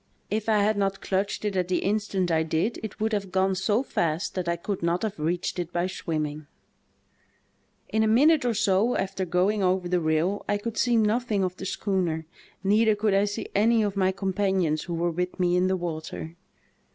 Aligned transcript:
If 0.31 0.49
I 0.49 0.57
had 0.63 0.77
not 0.79 0.93
"l 0.93 0.93
WAS 0.93 0.97
OVERBOARD 0.97 0.97
IN 0.97 0.97
A 0.97 0.97
TYPHOON 0.97 1.19
ONCE." 1.21 1.27
clutched 1.27 1.45
it 1.55 1.59
at 1.59 1.67
the 1.67 1.85
instant 1.87 2.31
I 2.31 2.41
did 2.41 2.79
it 2.81 2.99
would 2.99 3.13
have 3.13 3.31
gone 3.31 3.53
so 3.53 3.83
fast 3.83 4.33
that 4.33 4.47
I 4.49 4.55
could 4.55 4.81
not 4.81 5.03
have 5.03 5.19
reached 5.19 5.59
it 5.59 5.71
by 5.71 5.85
swim 5.85 6.23
ming. 6.23 6.47
^'In 7.93 8.03
a 8.03 8.07
minute 8.07 8.43
or 8.43 8.55
so 8.55 8.95
after 8.97 9.25
going 9.25 9.61
over 9.61 9.87
the 9.87 9.99
rail 10.01 10.43
I 10.49 10.57
could 10.57 10.77
see 10.79 10.95
nothing 10.97 11.43
of 11.43 11.55
the 11.57 11.67
schooner; 11.67 12.25
neither 12.63 12.95
could 12.95 13.13
I 13.13 13.25
see 13.25 13.49
any 13.53 13.83
of 13.83 13.95
my 13.95 14.11
companions 14.11 14.85
who 14.85 14.95
were 14.95 15.11
with 15.11 15.39
me 15.39 15.55
in 15.55 15.67
the 15.67 15.77
water. 15.77 16.35